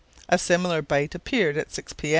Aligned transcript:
A 0.29 0.39
similar 0.39 0.81
bight 0.81 1.13
appeared 1.13 1.57
at 1.57 1.71
6 1.71 1.93
p. 1.93 2.09